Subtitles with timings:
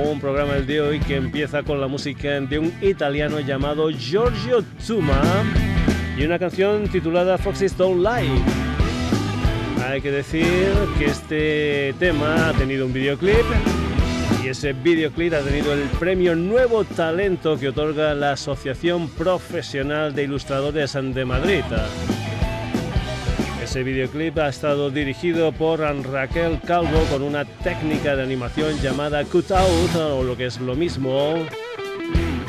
[0.05, 3.89] Un programa del día de hoy que empieza con la música de un italiano llamado
[3.91, 5.23] Giorgio Zuma
[6.19, 8.31] y una canción titulada Foxes Don't Lie.
[9.87, 10.47] Hay que decir
[10.99, 13.45] que este tema ha tenido un videoclip
[14.45, 20.25] y ese videoclip ha tenido el premio Nuevo Talento que otorga la Asociación Profesional de
[20.25, 21.65] Ilustradores de Madrid.
[23.77, 29.95] Ese videoclip ha estado dirigido por Raquel Calvo con una técnica de animación llamada cutout
[29.95, 31.35] o lo que es lo mismo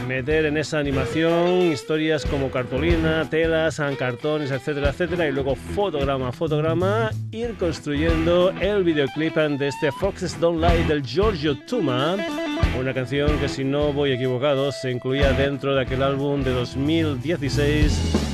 [0.08, 7.12] meter en esa animación historias como cartulina, telas, cartones, etcétera, etcétera, y luego fotograma, fotograma,
[7.32, 12.16] ir construyendo el videoclip de este Foxes Don't Lie del Giorgio Tuma,
[12.80, 18.27] una canción que si no voy equivocado se incluía dentro de aquel álbum de 2016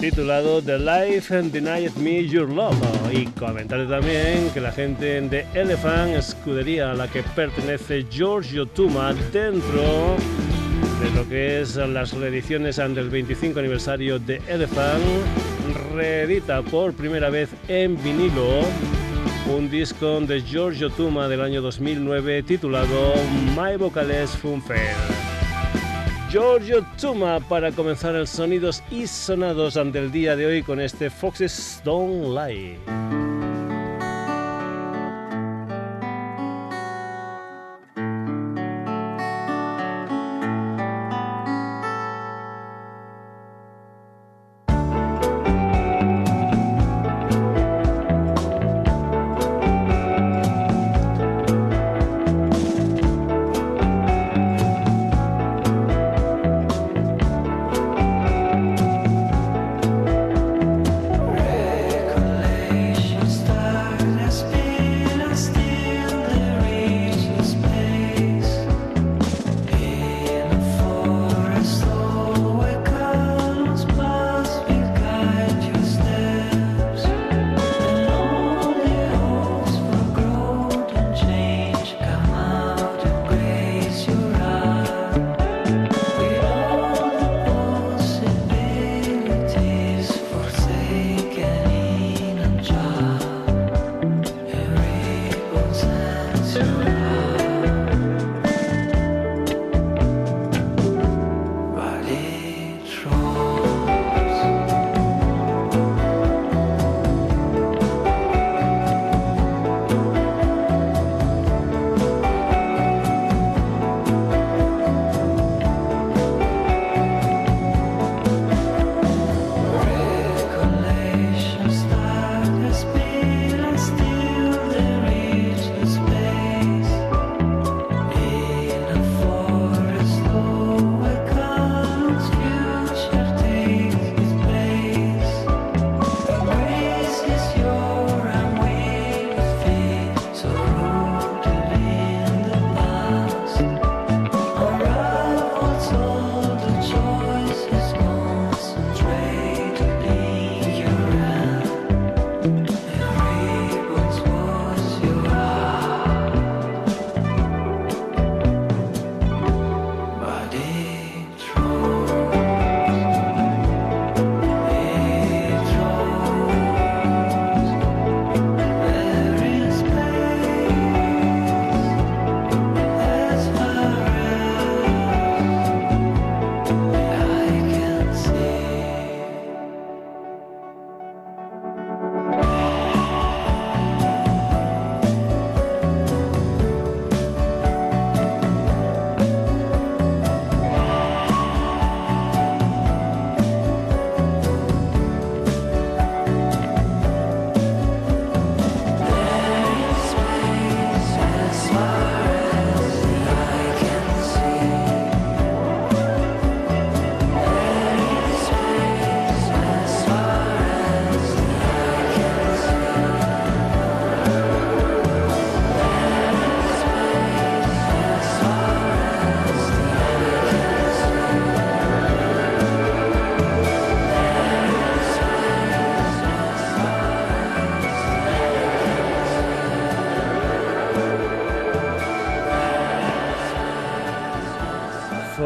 [0.00, 2.76] titulado The Life and Denied Me Your Love.
[3.12, 9.12] Y comentaré también que la gente de Elephant, escudería a la que pertenece Giorgio Tuma,
[9.32, 10.16] dentro
[11.02, 15.04] de lo que es las reediciones del 25 aniversario de Elephant,
[15.94, 18.62] reedita por primera vez en vinilo
[19.48, 23.14] un disco de Giorgio Tuma del año 2009 titulado
[23.56, 25.27] My Vocales Funfair.
[26.30, 31.80] Giorgio Tuma para comenzar el sonidos y sonados del día de hoy con este Foxes
[31.84, 33.27] Don't Lie.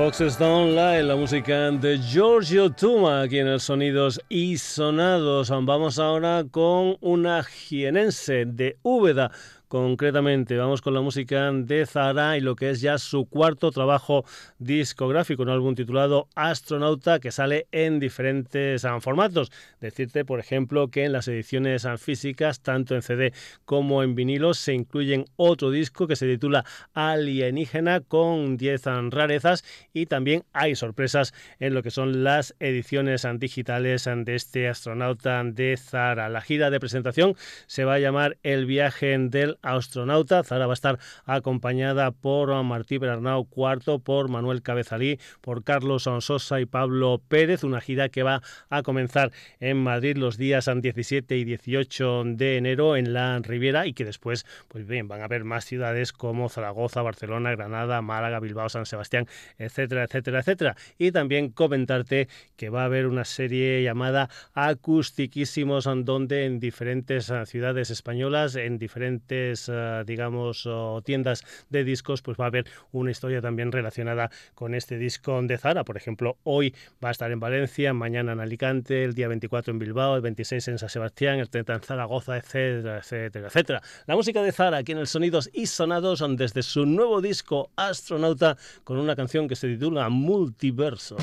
[0.04, 5.49] Box Stone Live, la música de Giorgio Tuma, aquí en el Sonidos y Sonados.
[5.50, 9.31] Vamos ahora con una jienense de Úbeda
[9.73, 14.27] Concretamente, vamos con la música de Zara y lo que es ya su cuarto trabajo
[14.59, 19.51] discográfico, un álbum titulado Astronauta que sale en diferentes ah, formatos.
[19.81, 23.33] Decirte, por ejemplo, que en las ediciones ah, físicas, tanto en CD
[23.65, 29.65] como en vinilo, se incluyen otro disco que se titula Alienígena con 10 ah, rarezas
[29.95, 35.79] y también hay sorpresas en lo que son las ediciones digitales de este astronauta de
[35.79, 36.29] Zara.
[36.29, 37.37] La gira de presentación
[37.67, 40.43] se va a llamar El viaje del astronauta.
[40.43, 46.61] Zara va a estar acompañada por Martí Bernau cuarto, por Manuel Cabezalí, por Carlos Sosa
[46.61, 47.64] y Pablo Pérez.
[47.64, 52.97] Una gira que va a comenzar en Madrid los días 17 y 18 de enero
[52.97, 57.03] en la Riviera y que después, pues bien, van a haber más ciudades como Zaragoza,
[57.03, 59.26] Barcelona, Granada, Málaga, Bilbao, San Sebastián,
[59.59, 60.76] etcétera, etcétera, etcétera.
[60.99, 67.91] Y también comentarte que va a haber una serie llamada Acustiquísimos, donde en diferentes ciudades
[67.91, 70.69] españolas, en diferentes eh, digamos,
[71.04, 75.58] tiendas de discos, pues va a haber una historia también relacionada con este disco de
[75.58, 75.84] Zara.
[75.84, 79.78] Por ejemplo, hoy va a estar en Valencia, mañana en Alicante, el día 24 en
[79.78, 83.82] Bilbao, el 26 en San Sebastián, el 30 en Zaragoza, etcétera, etcétera, etcétera.
[84.06, 87.70] La música de Zara aquí en el Sonidos y Sonados son desde su nuevo disco
[87.76, 91.16] Astronauta con una canción que se titula Multiverso.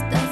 [0.00, 0.25] just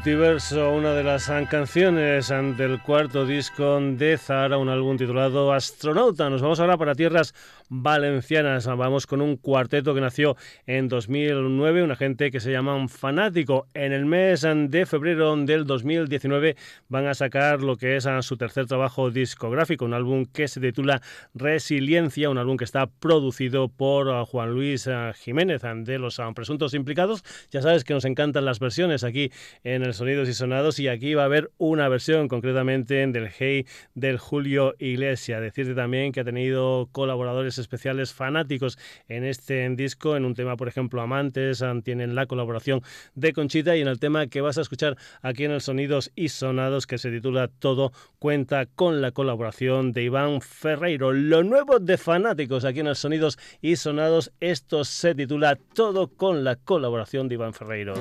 [0.00, 6.30] Multiverso, una de las canciones del cuarto disco de Zara, un álbum titulado Astronauta.
[6.30, 7.34] Nos vamos ahora para tierras
[7.70, 8.66] valencianas.
[8.66, 10.36] Vamos con un cuarteto que nació
[10.66, 13.66] en 2009, una gente que se llama Fanático.
[13.72, 16.56] En el mes de febrero del 2019
[16.88, 21.00] van a sacar lo que es su tercer trabajo discográfico, un álbum que se titula
[21.32, 27.22] Resiliencia, un álbum que está producido por Juan Luis Jiménez de los presuntos implicados.
[27.50, 29.30] Ya sabes que nos encantan las versiones aquí
[29.62, 33.66] en el Sonidos y Sonados y aquí va a haber una versión concretamente del Hey
[33.94, 35.40] del Julio Iglesias.
[35.40, 40.16] Decirte también que ha tenido colaboradores especiales fanáticos en este disco.
[40.16, 42.82] En un tema, por ejemplo, Amantes, tienen la colaboración
[43.14, 46.30] de Conchita y en el tema que vas a escuchar aquí en el Sonidos y
[46.30, 51.12] Sonados, que se titula Todo, cuenta con la colaboración de Iván Ferreiro.
[51.12, 56.44] Lo nuevo de fanáticos aquí en el Sonidos y Sonados, esto se titula Todo con
[56.44, 57.94] la colaboración de Iván Ferreiro.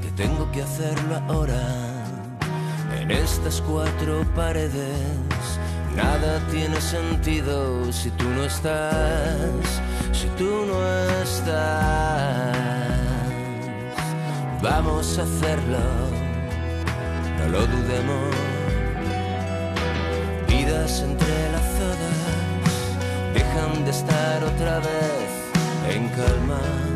[0.00, 2.04] Que tengo que hacerlo ahora.
[2.98, 5.58] En estas cuatro paredes
[5.96, 9.82] nada tiene sentido si tú no estás,
[10.12, 10.78] si tú no
[11.22, 12.56] estás.
[14.62, 15.80] Vamos a hacerlo,
[17.38, 18.34] no lo dudemos.
[20.48, 22.22] Vidas entrelazadas
[23.34, 26.91] dejan de estar otra vez en calma.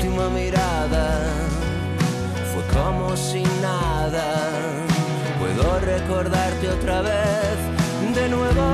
[0.00, 1.18] Última mirada
[2.52, 4.48] fue como si nada.
[5.38, 7.58] Puedo recordarte otra vez
[8.14, 8.64] de nuevo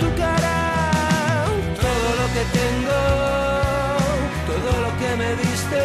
[0.00, 1.44] tu cara,
[1.86, 3.00] todo lo que tengo,
[4.50, 5.82] todo lo que me diste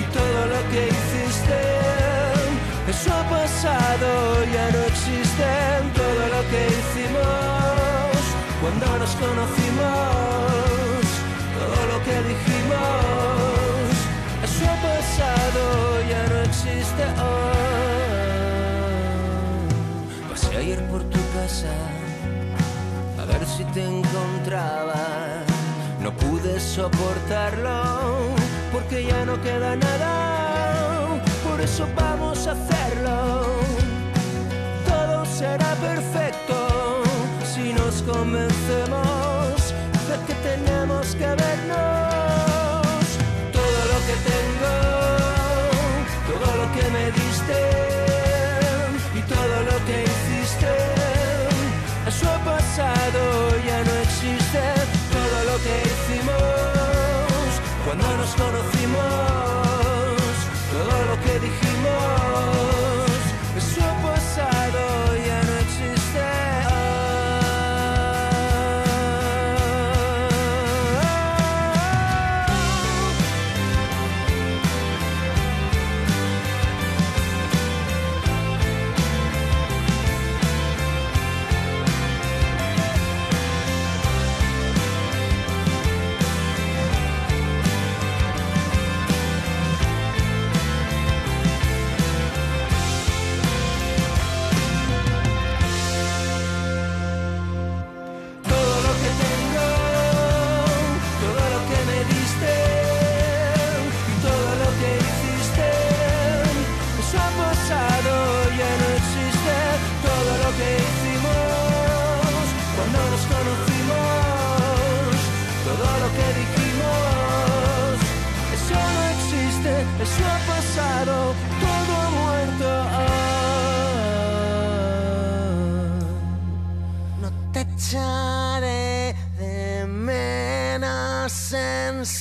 [0.00, 1.58] y todo lo que hiciste.
[2.86, 5.48] Eso ha pasado, ya no existe
[5.94, 8.20] todo lo que hicimos
[8.60, 10.19] cuando nos conocimos
[23.60, 24.94] si te encontraba.
[26.00, 28.34] No pude soportarlo
[28.72, 31.22] porque ya no queda nada.
[31.46, 33.16] Por eso vamos a hacerlo.
[34.88, 37.02] Todo será perfecto
[37.52, 39.56] si nos convencemos
[40.08, 42.00] de que tenemos que vernos.
[49.18, 50.29] y todo lo que hiciste.
[52.80, 54.62] Ya no existe
[55.12, 57.50] todo lo que hicimos
[57.84, 59.04] cuando nos conocimos,
[60.72, 62.89] todo lo que dijimos.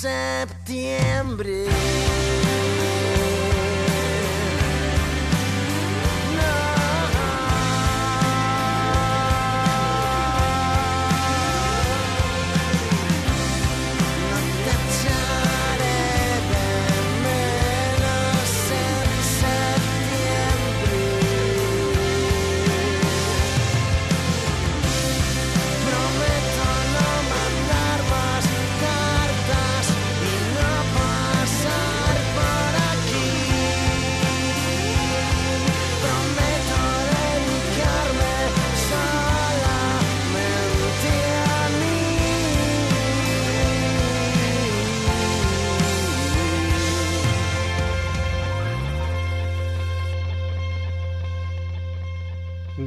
[0.02, 1.99] Sun.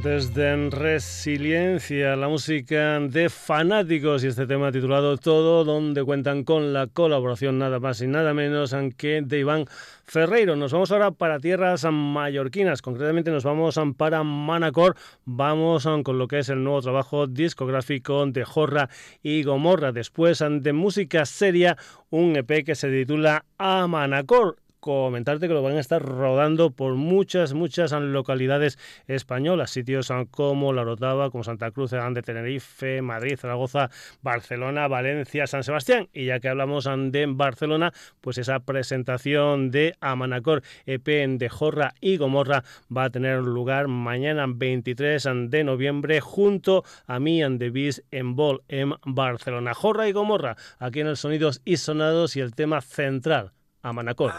[0.02, 6.88] Desde Resiliencia, la música de fanáticos y este tema titulado Todo, donde cuentan con la
[6.88, 9.66] colaboración nada más y nada menos que de Iván
[10.04, 10.56] Ferreiro.
[10.56, 16.40] Nos vamos ahora para tierras mallorquinas, concretamente nos vamos para Manacor, vamos con lo que
[16.40, 18.88] es el nuevo trabajo discográfico de Jorra
[19.22, 19.92] y Gomorra.
[19.92, 21.76] Después de música seria,
[22.10, 26.96] un EP que se titula A Manacor comentarte que lo van a estar rodando por
[26.96, 33.90] muchas, muchas localidades españolas, sitios como La Rotava, como Santa Cruz de Tenerife, Madrid, Zaragoza,
[34.22, 36.08] Barcelona, Valencia, San Sebastián.
[36.12, 42.16] Y ya que hablamos de Barcelona, pues esa presentación de Amanacor EP de Jorra y
[42.16, 42.64] Gomorra
[42.94, 48.34] va a tener lugar mañana 23 de noviembre junto a mí and the Beast en
[48.34, 49.74] Ball en Barcelona.
[49.74, 54.32] Jorra y Gomorra, aquí en el Sonidos y Sonados y el tema central a Manacor.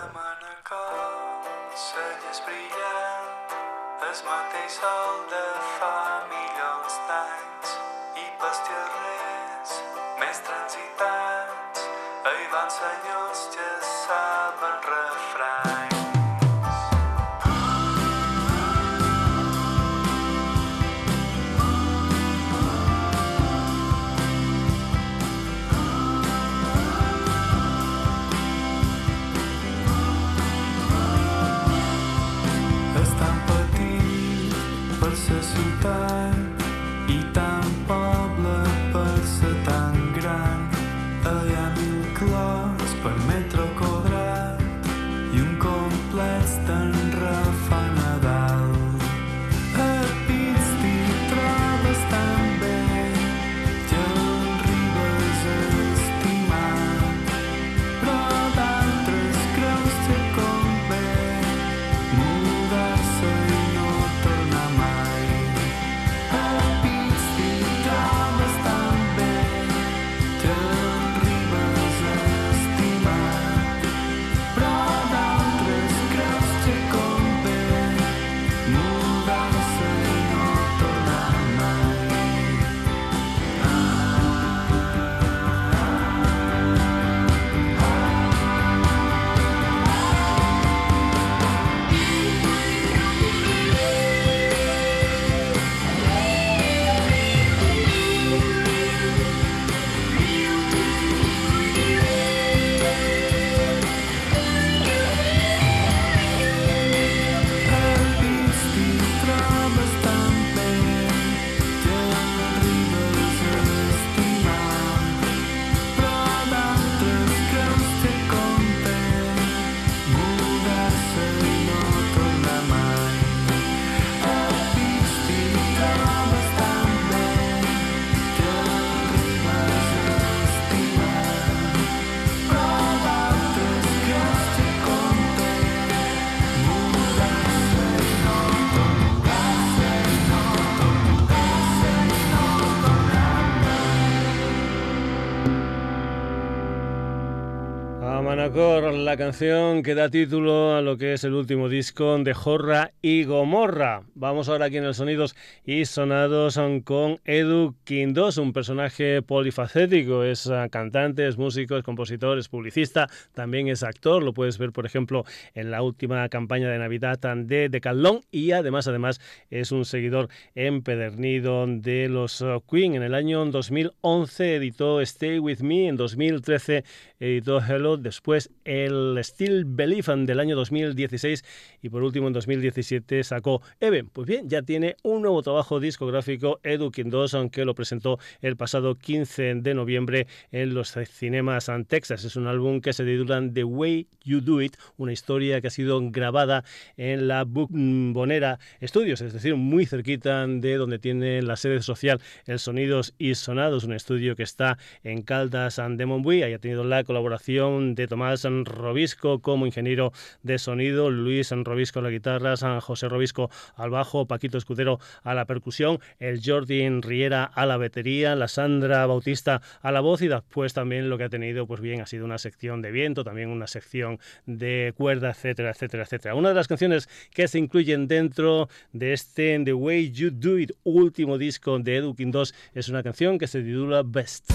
[149.13, 153.26] La canción que da título a lo que es el último disco de Jorra y
[153.26, 154.02] Gomorra.
[154.15, 160.23] Vamos ahora aquí en el Sonidos y Sonados con Edu Quindos, un personaje polifacético.
[160.23, 164.23] Es ah, cantante, es músico, es compositor, es publicista, también es actor.
[164.23, 168.88] Lo puedes ver, por ejemplo, en la última campaña de Navidad de Decathlon y además,
[168.88, 169.21] además,
[169.52, 172.95] es un seguidor empedernido de los ah, Queen.
[172.95, 176.84] En el año 2011 editó Stay With Me, en 2013
[177.23, 181.45] editó Hello, después el Still Belief del año 2016
[181.81, 184.09] y por último en 2017 sacó Even.
[184.09, 188.95] Pues bien, ya tiene un nuevo trabajo discográfico, Edu 2, aunque lo presentó el pasado
[188.95, 192.25] 15 de noviembre en los cinemas en Texas.
[192.25, 195.71] Es un álbum que se titula The Way You Do It, una historia que ha
[195.71, 196.65] sido grabada
[196.97, 202.59] en la Bonera Studios, es decir, muy cerquita de donde tiene la sede social el
[202.59, 206.43] Sonidos y Sonados, un estudio que está en Caldas de Montbui.
[206.43, 212.10] Haya tenido la colaboración de Tomás Robisco como ingeniero de sonido, Luis Robisco a la
[212.10, 217.67] guitarra, San José Robisco al bajo, Paquito Escudero a la percusión, el Jordi Riera a
[217.67, 221.67] la batería, la Sandra Bautista a la voz y después también lo que ha tenido,
[221.67, 226.06] pues bien, ha sido una sección de viento, también una sección de cuerda, etcétera, etcétera,
[226.06, 226.34] etcétera.
[226.34, 230.71] Una de las canciones que se incluyen dentro de este The Way You Do It,
[230.84, 234.52] último disco de Edu 2, es una canción que se titula Best.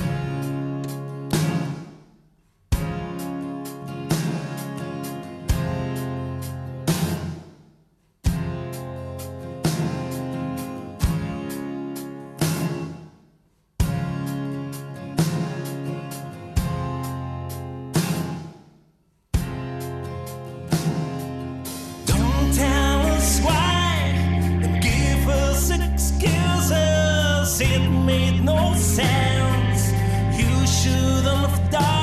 [27.79, 29.93] it made no sense.
[30.39, 31.98] You shouldn't have done.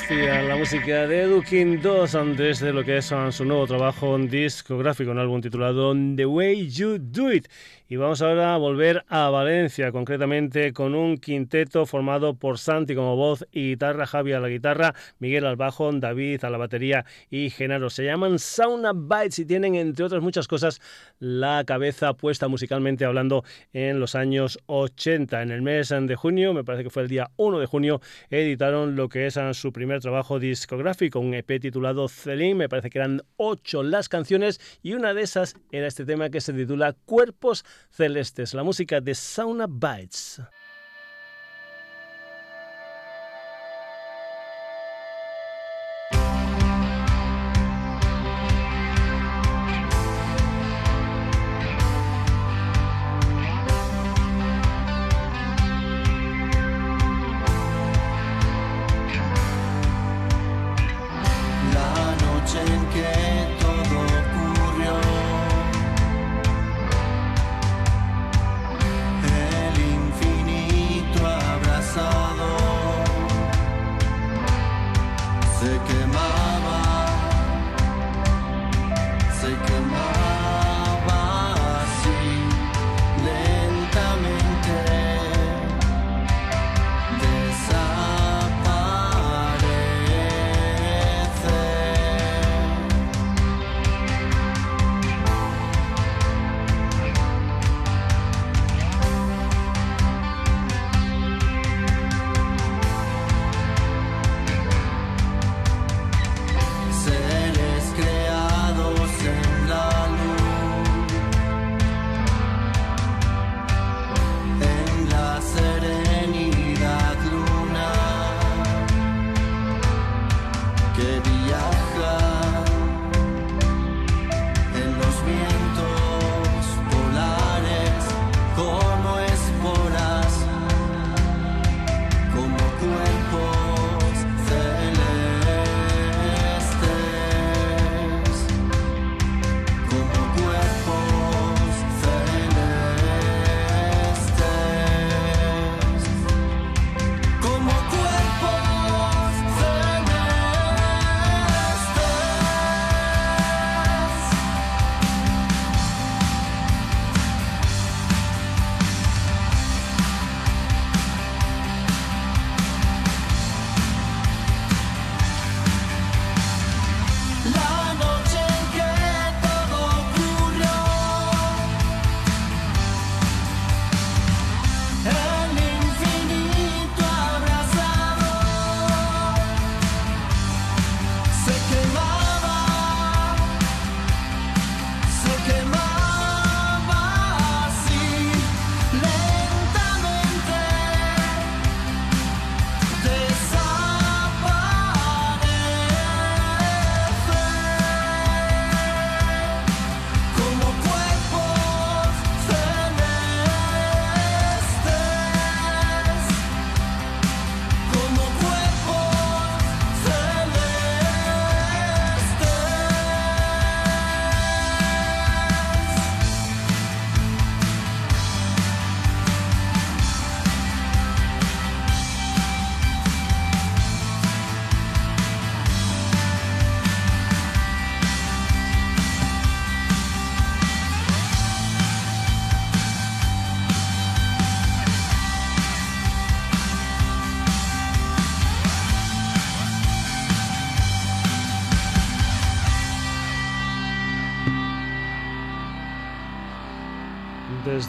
[0.00, 5.18] La música de Edukin 2 antes de lo que es su nuevo trabajo discográfico, un
[5.18, 7.48] álbum titulado The Way You Do It.
[7.90, 13.16] Y vamos ahora a volver a Valencia, concretamente con un quinteto formado por Santi como
[13.16, 17.48] voz y guitarra, Javi a la guitarra, Miguel al bajo, David a la batería y
[17.48, 17.88] Genaro.
[17.88, 20.82] Se llaman Sauna Bites y tienen, entre otras muchas cosas,
[21.18, 25.40] la cabeza puesta musicalmente hablando en los años 80.
[25.40, 28.96] En el mes de junio, me parece que fue el día 1 de junio, editaron
[28.96, 32.54] lo que es su primer trabajo discográfico, un EP titulado Celine.
[32.54, 36.42] Me parece que eran ocho las canciones y una de esas era este tema que
[36.42, 40.40] se titula Cuerpos celestes, la música de Sauna Bites.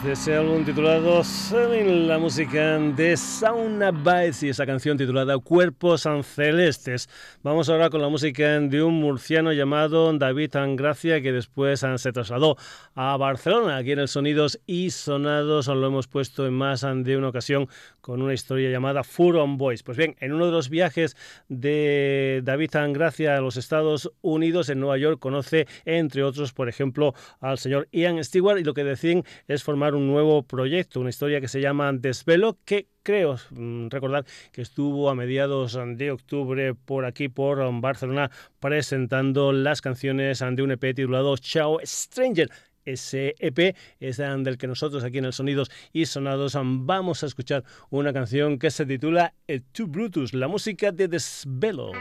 [0.04, 6.06] De ese álbum titulado Selling, la música de Sauna Bites y esa canción titulada Cuerpos
[6.22, 7.08] Celestes.
[7.42, 12.56] Vamos ahora con la música de un murciano llamado David Angracia que después se trasladó
[12.94, 13.76] a Barcelona.
[13.76, 17.68] Aquí en el Sonidos y Sonados lo hemos puesto en más de una ocasión
[18.00, 19.82] con una historia llamada Furon Boys.
[19.82, 21.16] Pues bien, en uno de los viajes
[21.48, 27.14] de David Angracia a los Estados Unidos, en Nueva York, conoce entre otros, por ejemplo,
[27.40, 31.40] al señor Ian Stewart y lo que deciden es formar un nuevo proyecto, una historia
[31.40, 37.04] que se llama Desvelo, que creo mm, recordar que estuvo a mediados de octubre por
[37.04, 42.50] aquí, por Barcelona, presentando las canciones de un EP titulado Chao Stranger.
[42.84, 47.64] Ese EP es del que nosotros aquí en el Sonidos y Sonados vamos a escuchar
[47.90, 49.34] una canción que se titula
[49.72, 51.92] To Brutus, la música de Desvelo.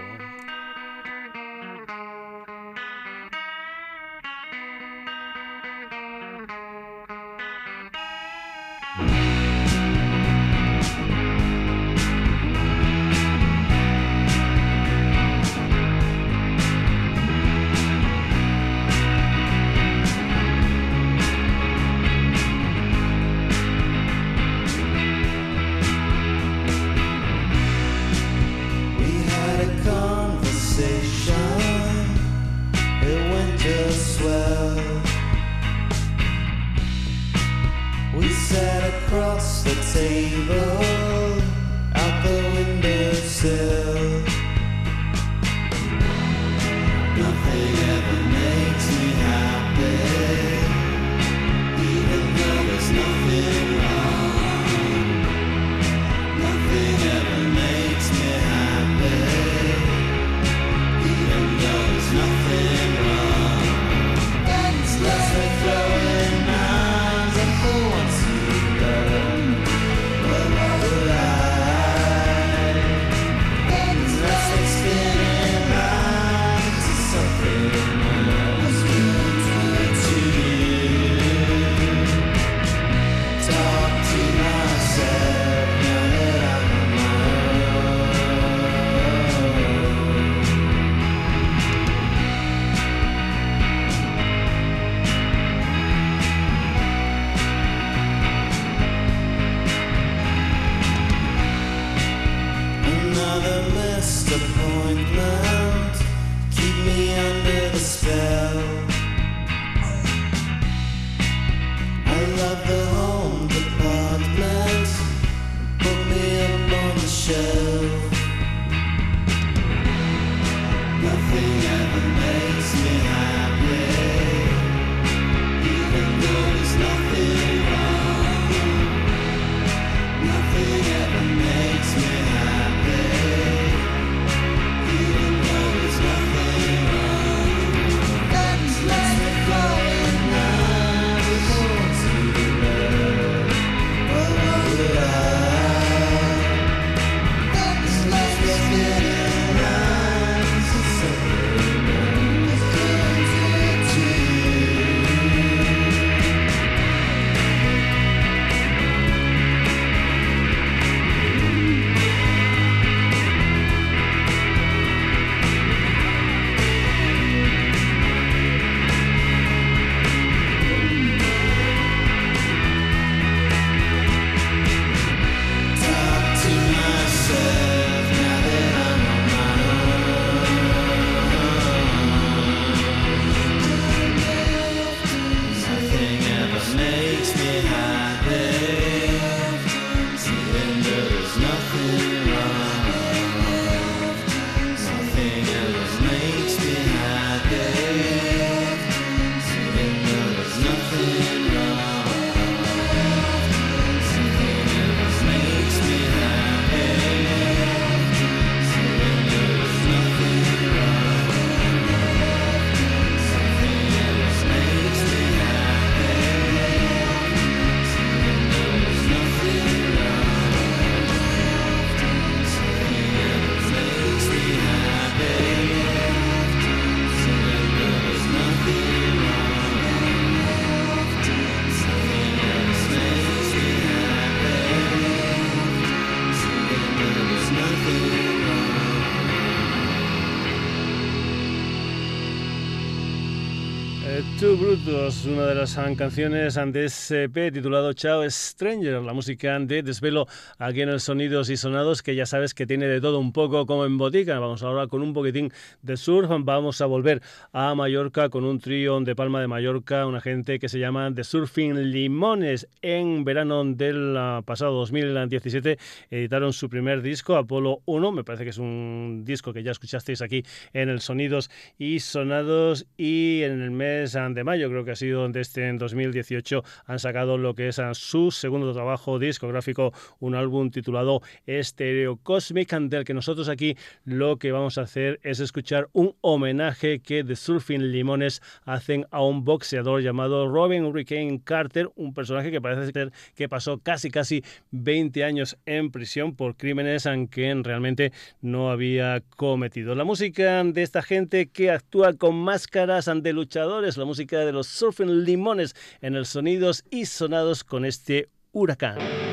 [244.60, 250.82] Brutos, una de las canciones de ese titulado Chao Stranger, la música de desvelo aquí
[250.82, 253.86] en el Sonidos y Sonados, que ya sabes que tiene de todo un poco como
[253.86, 254.38] en botica.
[254.38, 257.22] Vamos ahora con un poquitín de surf, vamos a volver
[257.54, 261.24] a Mallorca con un trío de Palma de Mallorca, una gente que se llama The
[261.24, 262.68] Surfing Limones.
[262.82, 265.78] En verano del ah, pasado 2017
[266.10, 270.22] editaron su primer disco, Apolo 1, me parece que es un disco que ya escuchasteis
[270.22, 270.44] aquí
[270.74, 275.30] en el Sonidos y Sonados y en el mes de mayo, creo que ha sido
[275.30, 280.72] de este en 2018, han sacado lo que es su segundo trabajo discográfico, un álbum
[280.72, 286.16] titulado Stereo Cosmic, del que nosotros aquí lo que vamos a hacer es escuchar un
[286.22, 292.50] homenaje que The Surfing Limones hacen a un boxeador llamado Robin Hurricane Carter, un personaje
[292.50, 298.14] que parece ser que pasó casi casi 20 años en prisión por crímenes que realmente
[298.42, 299.94] no había cometido.
[299.94, 304.68] La música de esta gente que actúa con máscaras de luchadores la música de los
[304.68, 309.29] Surfing Limones en el Sonidos y Sonados con este huracán.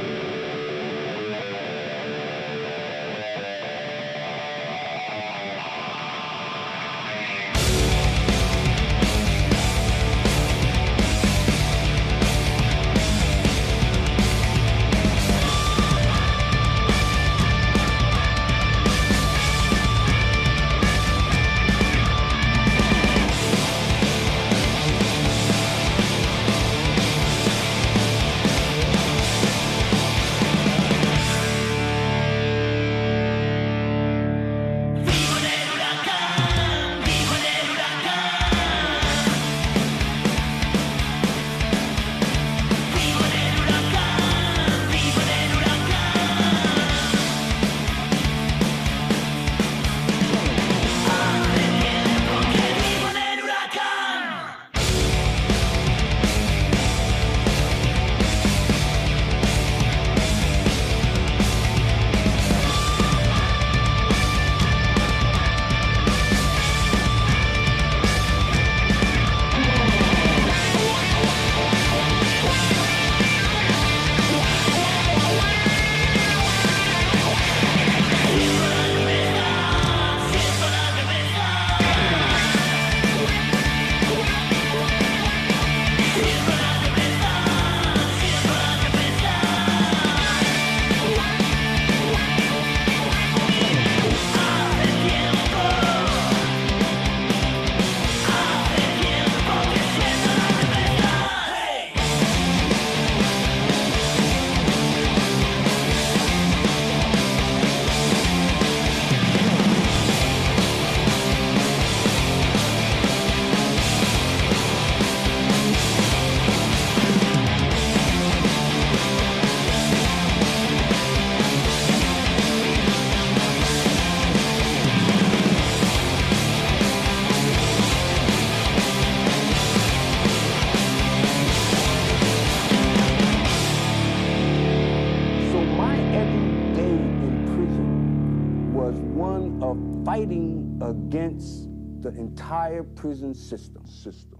[142.66, 143.82] Entire prison system.
[143.86, 144.35] system.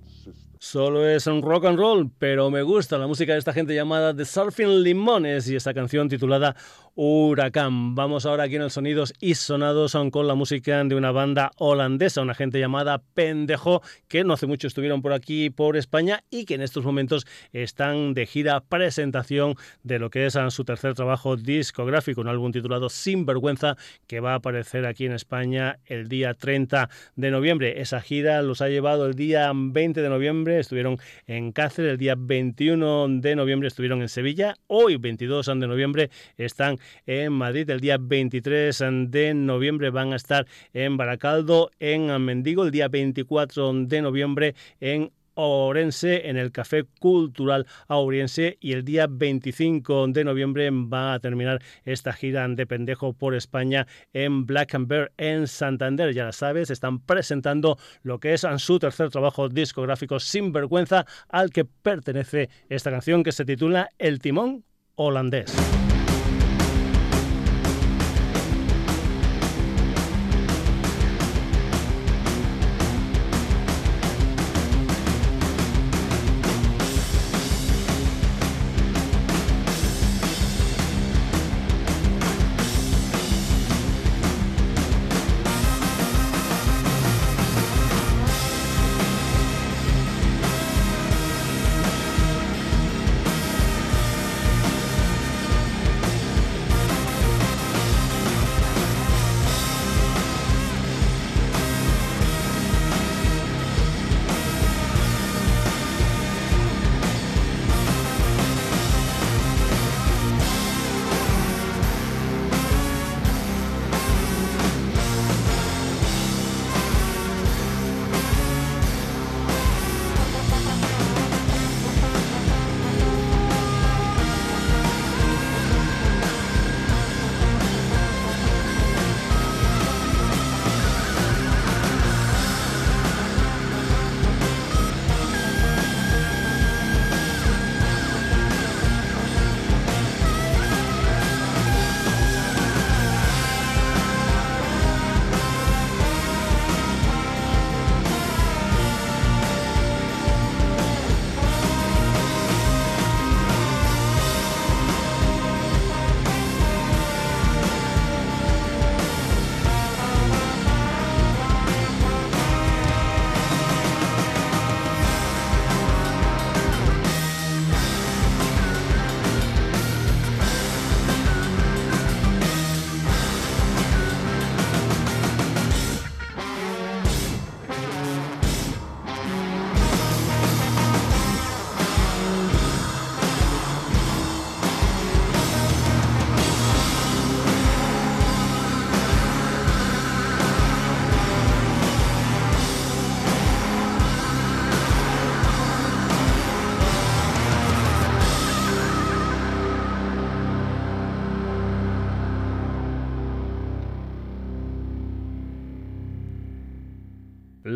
[0.69, 4.13] Solo es un rock and roll, pero me gusta la música de esta gente llamada
[4.17, 6.57] The Surfing Limones y esta canción titulada
[6.97, 7.95] Huracán.
[7.95, 12.23] Vamos ahora aquí en el Sonidos y Sonados con la música de una banda holandesa,
[12.23, 16.55] una gente llamada Pendejo, que no hace mucho estuvieron por aquí, por España, y que
[16.55, 22.23] en estos momentos están de gira presentación de lo que es su tercer trabajo discográfico,
[22.23, 27.31] un álbum titulado Sinvergüenza, que va a aparecer aquí en España el día 30 de
[27.31, 27.83] noviembre.
[27.83, 32.15] Esa gira los ha llevado el día 20 de noviembre, estuvieron en Cáceres, el día
[32.19, 37.69] 21 de noviembre estuvieron en Sevilla, hoy 22 de noviembre están en Madrid.
[37.71, 42.65] El día 23 de noviembre van a estar en Baracaldo, en Mendigo.
[42.65, 49.07] El día 24 de noviembre en Ourense en el Café Cultural Auriense y el día
[49.09, 54.89] 25 de noviembre va a terminar esta gira de pendejo por España en Black and
[54.89, 56.13] Bear en Santander.
[56.13, 61.51] Ya lo sabes, están presentando lo que es su tercer trabajo discográfico Sin Vergüenza al
[61.51, 64.65] que pertenece esta canción que se titula El Timón
[64.95, 65.55] Holandés.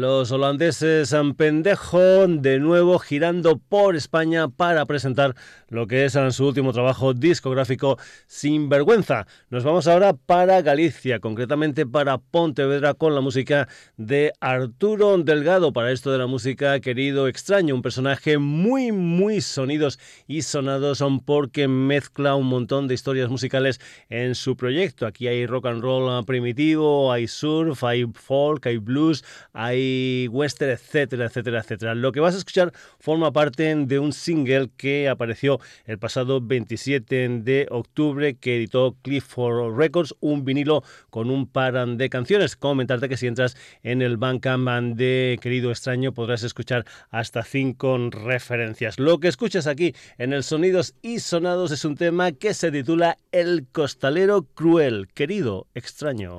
[0.01, 5.35] Los holandeses han pendejo de nuevo girando por España para presentar
[5.69, 9.27] lo que es su último trabajo discográfico Sin Vergüenza.
[9.51, 15.75] Nos vamos ahora para Galicia, concretamente para Pontevedra con la música de Arturo Delgado.
[15.75, 21.21] Para esto de la música querido extraño, un personaje muy muy sonidos y sonados son
[21.21, 25.07] porque mezcla un montón de historias musicales en su proyecto.
[25.07, 29.23] Aquí hay rock and roll primitivo, hay surf, hay folk, hay blues,
[29.53, 29.90] hay
[30.31, 31.95] western, etcétera, etcétera, etcétera.
[31.95, 37.29] Lo que vas a escuchar forma parte de un single que apareció el pasado 27
[37.41, 42.57] de octubre que editó Clifford Records, un vinilo con un par de canciones.
[42.57, 48.99] Comentarte que si entras en el Bandcamp de Querido Extraño podrás escuchar hasta cinco referencias.
[48.99, 53.19] Lo que escuchas aquí en el Sonidos y Sonados es un tema que se titula
[53.33, 56.39] El costalero cruel, querido extraño.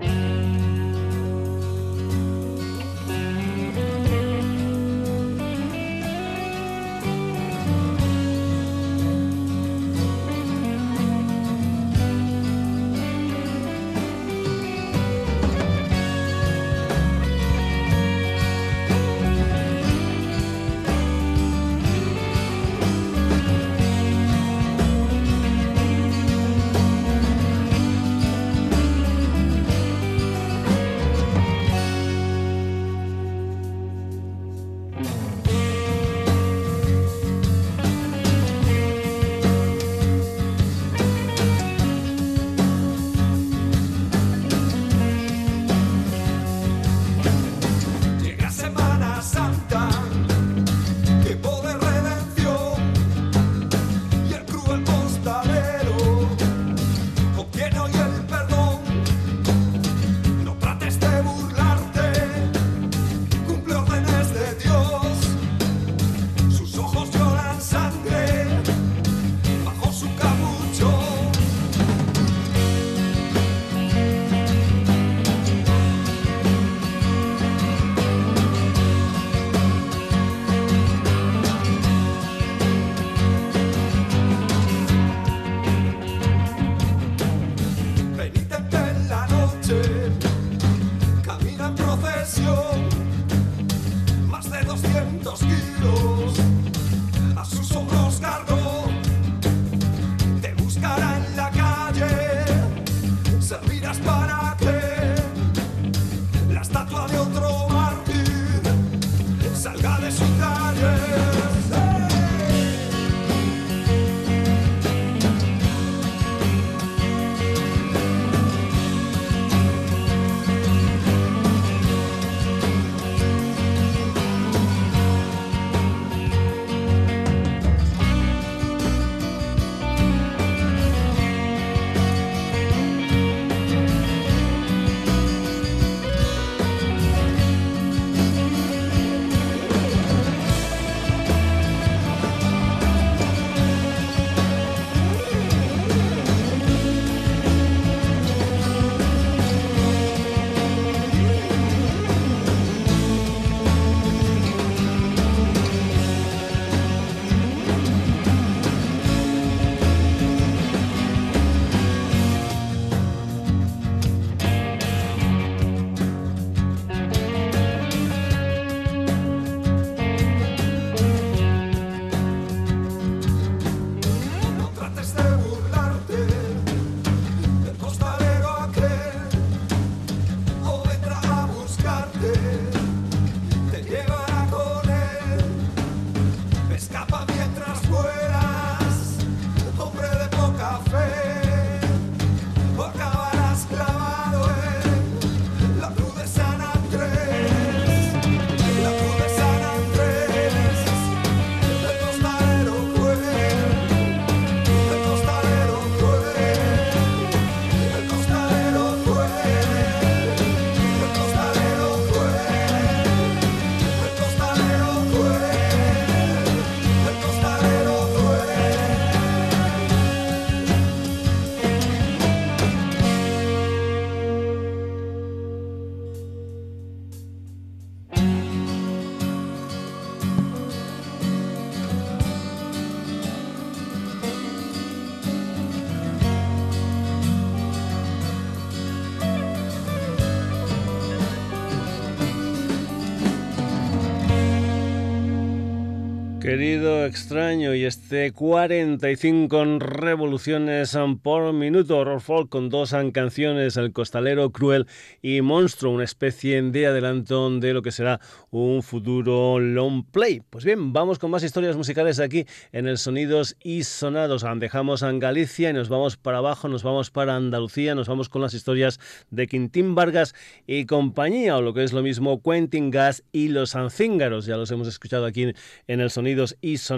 [247.06, 254.88] Extraño y este 45 revoluciones por minuto, horror folk con dos canciones, El costalero cruel
[255.22, 258.20] y Monstruo, una especie de adelanto de lo que será
[258.52, 260.42] un futuro long play.
[260.50, 264.46] Pues bien, vamos con más historias musicales aquí en el Sonidos y Sonados.
[264.58, 268.42] Dejamos a Galicia y nos vamos para abajo, nos vamos para Andalucía, nos vamos con
[268.42, 269.00] las historias
[269.30, 270.36] de Quintín Vargas
[270.68, 274.46] y compañía, o lo que es lo mismo, Quentin Gas y los Anzíngaros.
[274.46, 275.54] Ya los hemos escuchado aquí
[275.88, 276.91] en el Sonidos y Sonados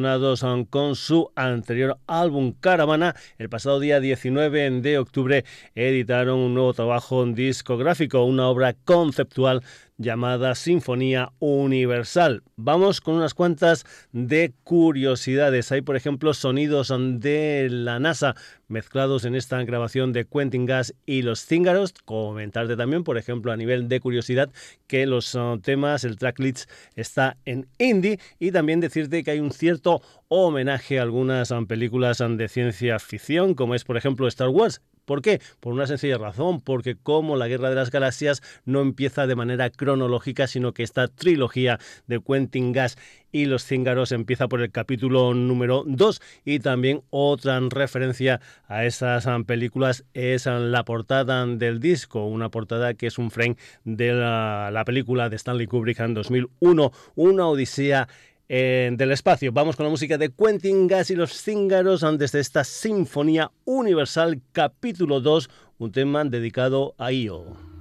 [0.72, 3.16] con su anterior álbum Caravana.
[3.38, 9.62] El pasado día 19 de octubre editaron un nuevo trabajo discográfico, una obra conceptual
[9.98, 12.44] llamada Sinfonía Universal.
[12.56, 15.72] Vamos con unas cuantas de curiosidades.
[15.72, 18.36] Hay, por ejemplo, sonidos de la NASA
[18.68, 21.94] mezclados en esta grabación de Quentin Gas y los Cíngaros.
[22.06, 24.52] Comentarte también, por ejemplo, a nivel de curiosidad,
[24.88, 29.52] que los uh, temas, el tracklist está en indie y también decirte que hay un
[29.52, 34.50] cierto homenaje a algunas um, películas um, de ciencia ficción, como es, por ejemplo, Star
[34.50, 34.82] Wars.
[35.06, 35.42] ¿Por qué?
[35.60, 39.70] Por una sencilla razón, porque como la Guerra de las Galaxias no empieza de manera
[39.70, 42.98] cronológica, sino que esta trilogía de Quentin Gas
[43.32, 49.28] y los cíngaros empieza por el capítulo número 2 y también otra referencia a esas
[49.46, 54.86] películas es la portada del disco, una portada que es un frame de la, la
[54.86, 58.08] película de Stanley Kubrick en 2001, una odisea
[58.54, 59.52] del espacio.
[59.52, 64.42] Vamos con la música de Quentin Gas y los Cíngaros antes de esta Sinfonía Universal
[64.52, 65.50] capítulo 2,
[65.80, 67.73] un tema dedicado a Io.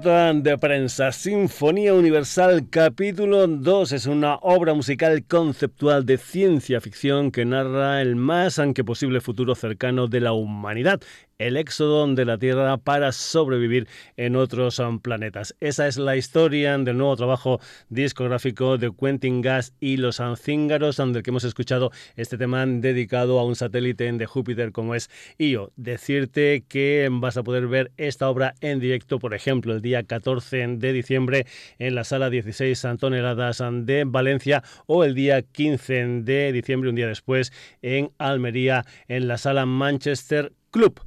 [0.00, 7.30] Nota de prensa, Sinfonía Universal capítulo 2 es una obra musical conceptual de ciencia ficción
[7.30, 11.02] que narra el más aunque posible futuro cercano de la humanidad
[11.40, 15.56] el éxodo de la Tierra para sobrevivir en otros um, planetas.
[15.60, 21.22] Esa es la historia del nuevo trabajo discográfico de Quentin Gas y los Ancíngaros, del
[21.22, 25.72] que hemos escuchado este tema dedicado a un satélite de Júpiter como es Io.
[25.76, 30.76] Decirte que vas a poder ver esta obra en directo, por ejemplo, el día 14
[30.76, 31.46] de diciembre
[31.78, 37.08] en la sala 16 toneladas de Valencia o el día 15 de diciembre, un día
[37.08, 41.00] después, en Almería, en la sala Manchester Club.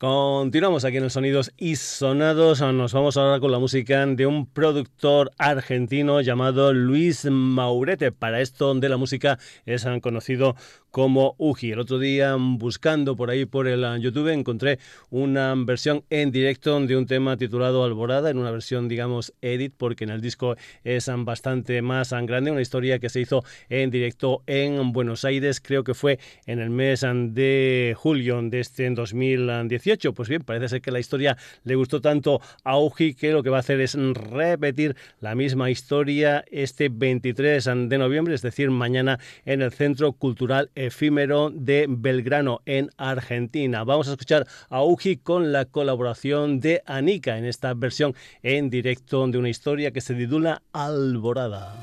[0.00, 2.62] Continuamos aquí en el Sonidos y Sonados.
[2.62, 8.10] Nos vamos ahora con la música de un productor argentino llamado Luis Maurete.
[8.10, 10.56] Para esto de la música es conocido
[10.90, 11.72] como Uji.
[11.72, 14.78] El otro día, buscando por ahí por el YouTube, encontré
[15.10, 20.04] una versión en directo de un tema titulado Alborada, en una versión, digamos, edit, porque
[20.04, 22.50] en el disco es bastante más grande.
[22.50, 26.70] Una historia que se hizo en directo en Buenos Aires, creo que fue en el
[26.70, 29.89] mes de julio de este 2018.
[30.14, 33.50] Pues bien, parece ser que la historia le gustó tanto a Uji que lo que
[33.50, 39.18] va a hacer es repetir la misma historia este 23 de noviembre, es decir, mañana
[39.44, 43.82] en el Centro Cultural efímero de Belgrano en Argentina.
[43.82, 49.26] Vamos a escuchar a Uji con la colaboración de Anika en esta versión en directo
[49.26, 51.74] de una historia que se titula Alborada.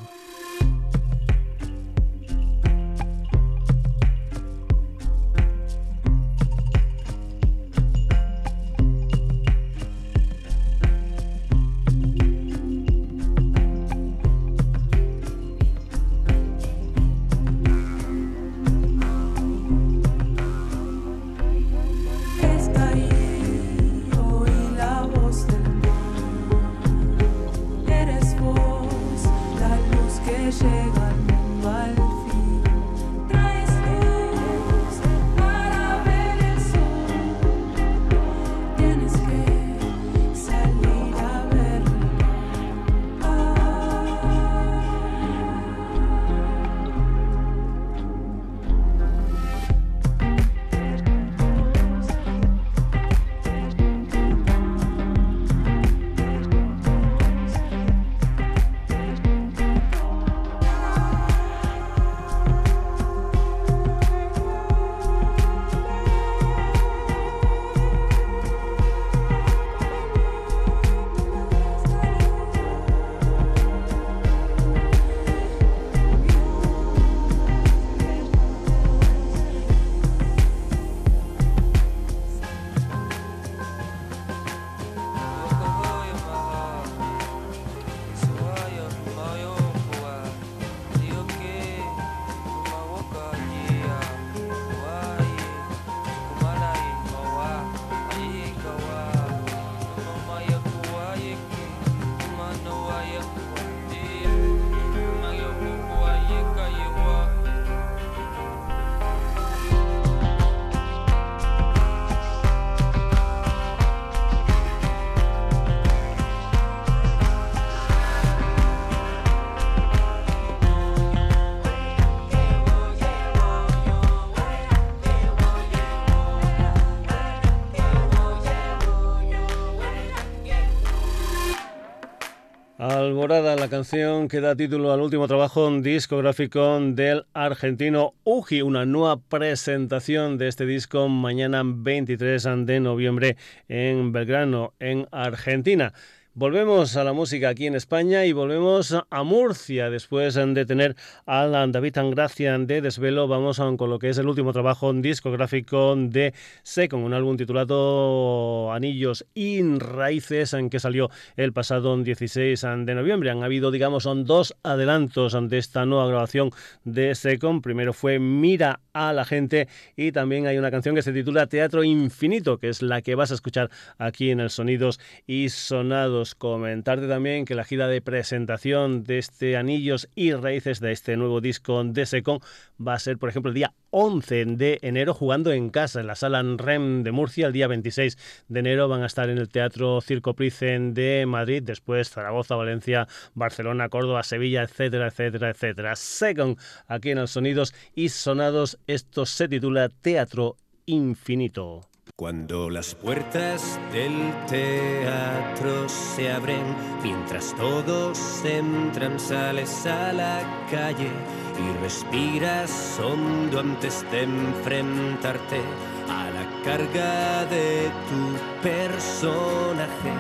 [133.68, 140.38] La canción que da título al último trabajo discográfico del argentino Uji, una nueva presentación
[140.38, 143.36] de este disco mañana 23 de noviembre
[143.68, 145.92] en Belgrano, en Argentina.
[146.40, 149.90] Volvemos a la música aquí en España y volvemos a Murcia.
[149.90, 154.54] Después de tener a David Angracia de Desvelo, vamos con lo que es el último
[154.54, 161.98] trabajo discográfico de Secon, un álbum titulado Anillos y Raíces, en que salió el pasado
[161.98, 163.32] 16 de noviembre.
[163.32, 166.52] Han habido, digamos, dos adelantos de esta nueva grabación
[166.84, 167.64] de Secon.
[167.64, 171.84] Primero fue Mira a la gente y también hay una canción que se titula Teatro
[171.84, 177.08] Infinito, que es la que vas a escuchar aquí en el Sonidos y Sonados comentarte
[177.08, 181.84] también que la gira de presentación de este Anillos y Raíces de este nuevo disco
[181.84, 182.40] de Secon
[182.86, 186.16] va a ser, por ejemplo, el día 11 de enero jugando en casa en la
[186.16, 187.48] sala REM de Murcia.
[187.48, 188.18] El día 26
[188.48, 193.08] de enero van a estar en el Teatro Circo Pricen de Madrid, después Zaragoza, Valencia,
[193.34, 195.96] Barcelona, Córdoba, Sevilla, etcétera, etcétera, etcétera.
[195.96, 196.58] Secon
[196.88, 198.78] aquí en los Sonidos y Sonados.
[198.88, 201.82] Esto se titula Teatro Infinito.
[202.16, 210.40] Cuando las puertas del teatro se abren, mientras todos entran, sales a la
[210.72, 211.12] calle
[211.60, 215.62] y respiras hondo antes de enfrentarte
[216.10, 220.14] a la carga de tu personaje.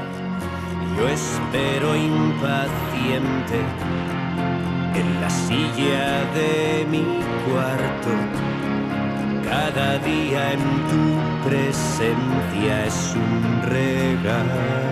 [0.97, 3.59] Yo espero impaciente
[4.95, 7.03] en la silla de mi
[7.47, 8.57] cuarto
[9.43, 10.59] cada día en
[10.89, 14.87] tu presencia es un regalo.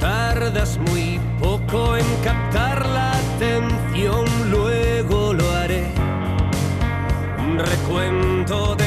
[0.00, 5.84] tardas muy poco en captar la atención, luego lo haré.
[7.38, 8.83] Un recuento de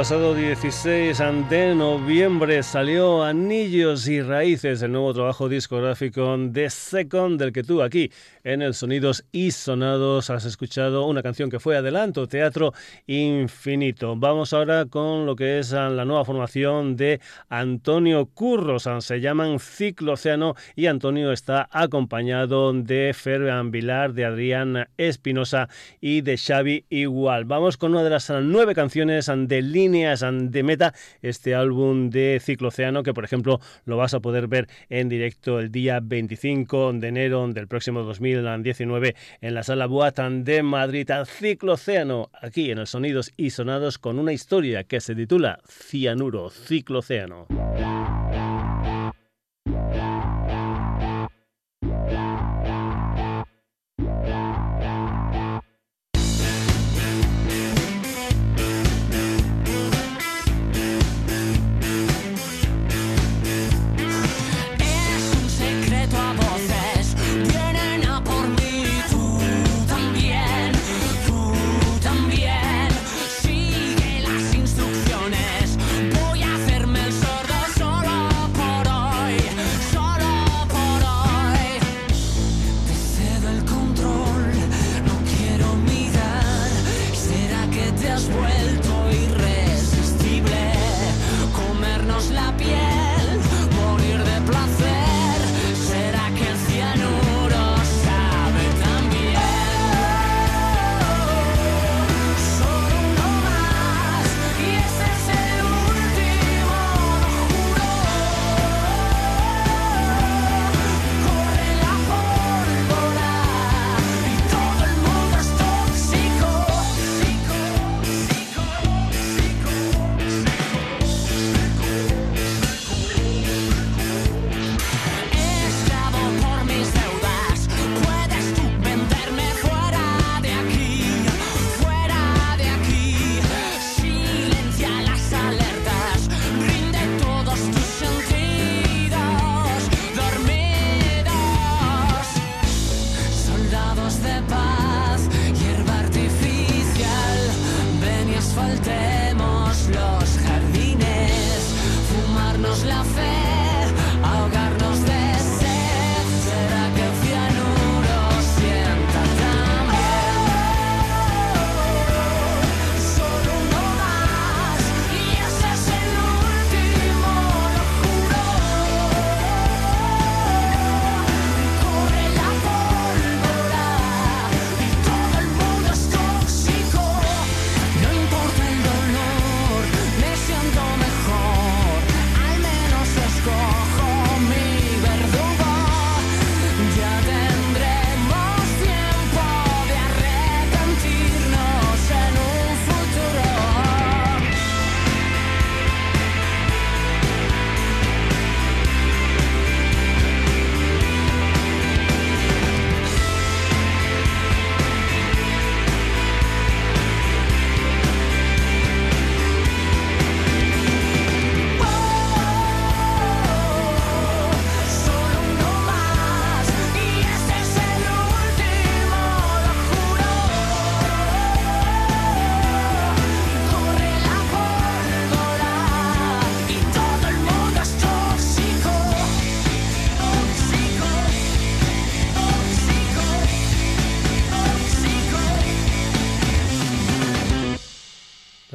[0.00, 1.18] pasado 16
[1.50, 7.82] de noviembre salió Anillos y Raíces, el nuevo trabajo discográfico de Second, del que tú
[7.82, 8.10] aquí
[8.42, 12.72] en el Sonidos y Sonados has escuchado una canción que fue Adelanto, Teatro
[13.06, 14.16] Infinito.
[14.16, 17.20] Vamos ahora con lo que es la nueva formación de
[17.50, 24.88] Antonio Curros, se llaman Ciclo Océano y Antonio está acompañado de Fer Vilar, de Adrián
[24.96, 25.68] Espinosa
[26.00, 27.44] y de Xavi Igual.
[27.44, 29.60] Vamos con una de las nueve canciones de
[29.90, 34.46] líneas de meta, este álbum de Ciclo Océano que por ejemplo lo vas a poder
[34.46, 39.86] ver en directo el día 25 de enero del próximo 2000 2019 en la sala
[39.86, 44.84] Boatan de Madrid al Ciclo Océano, aquí en el Sonidos y Sonados con una historia
[44.84, 47.00] que se titula Cianuro, Ciclo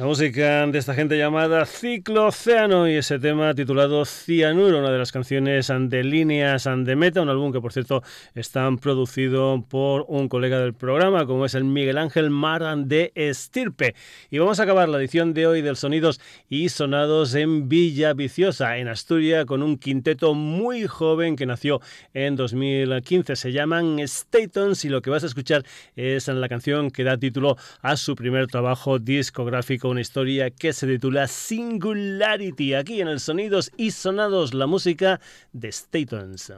[0.06, 0.26] Océano.
[0.26, 5.70] música de esta gente llamada Ciclocéano y ese tema titulado Cianuro, una de las canciones
[5.78, 8.02] de líneas de Meta, un álbum que por cierto
[8.34, 13.94] está producido por un colega del programa como es el Miguel Ángel Maran de Estirpe.
[14.30, 18.78] Y vamos a acabar la edición de hoy del Sonidos y Sonados en Villa Viciosa,
[18.78, 21.80] en Asturias, con un quinteto muy joven que nació
[22.14, 23.36] en 2015.
[23.36, 27.56] Se llaman Statons y lo que vas a escuchar es la canción que da título
[27.82, 33.72] a su primer trabajo discográfico una historia que se titula Singularity, aquí en el Sonidos
[33.78, 35.22] y Sonados, la música
[35.54, 36.52] de Statons.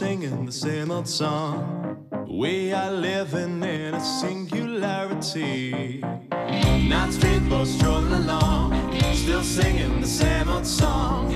[0.00, 2.06] Singing the same old song.
[2.26, 6.00] We are living in a singularity.
[6.88, 11.29] Not people strolling along, still singing the same old song.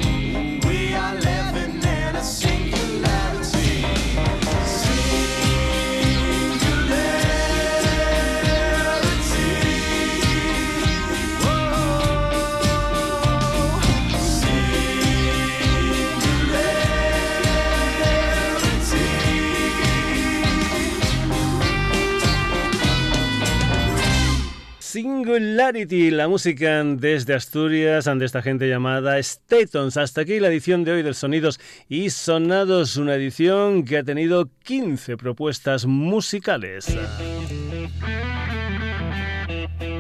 [25.35, 29.97] Singularity, la música desde Asturias, ante esta gente llamada Statons.
[29.97, 31.59] Hasta aquí la edición de hoy del Sonidos
[31.89, 36.97] y Sonados, una edición que ha tenido 15 propuestas musicales.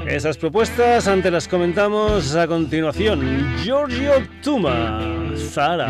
[0.06, 3.56] Esas propuestas ante las comentamos a continuación.
[3.64, 5.88] Giorgio Tuma, Zara.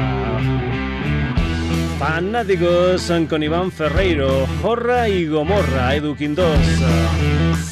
[1.99, 6.59] Fanáticos con Iván Ferreiro, Jorra y Gomorra, Edu Quindos,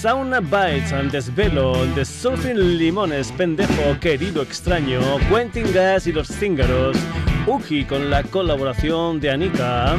[0.02, 6.96] Sauna Bites, Desvelo, The Surfing Limones, Pendejo, Querido Extraño, Quentin Gas y los Cíngaros,
[7.46, 9.96] Uki con la colaboración de Anika,